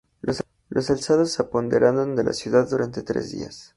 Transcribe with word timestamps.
Los 0.71 0.89
alzados 0.89 1.31
se 1.31 1.43
apoderaron 1.43 2.15
de 2.15 2.23
la 2.23 2.33
ciudad 2.33 2.67
durante 2.67 3.03
tres 3.03 3.31
días. 3.33 3.69